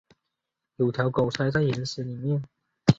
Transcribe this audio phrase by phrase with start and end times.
[0.77, 2.43] 有条狗塞在岩石里面